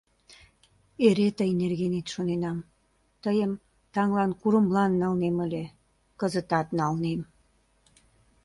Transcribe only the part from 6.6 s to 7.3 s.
налнем....